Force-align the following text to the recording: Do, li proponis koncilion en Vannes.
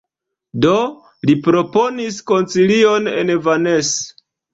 Do, 0.63 0.77
li 1.29 1.35
proponis 1.47 2.17
koncilion 2.31 3.11
en 3.13 3.31
Vannes. 3.49 3.93